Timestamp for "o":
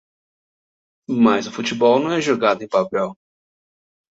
1.45-1.51